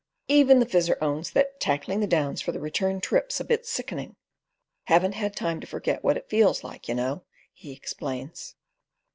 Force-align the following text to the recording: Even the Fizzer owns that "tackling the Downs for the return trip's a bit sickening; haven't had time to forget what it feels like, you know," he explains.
Even 0.27 0.59
the 0.59 0.65
Fizzer 0.65 0.97
owns 0.99 1.29
that 1.29 1.59
"tackling 1.59 1.99
the 1.99 2.07
Downs 2.07 2.41
for 2.41 2.51
the 2.51 2.59
return 2.59 3.01
trip's 3.01 3.39
a 3.39 3.43
bit 3.43 3.67
sickening; 3.67 4.15
haven't 4.85 5.11
had 5.11 5.35
time 5.35 5.59
to 5.59 5.67
forget 5.67 6.03
what 6.03 6.17
it 6.17 6.27
feels 6.27 6.63
like, 6.63 6.87
you 6.87 6.95
know," 6.95 7.21
he 7.53 7.71
explains. 7.71 8.55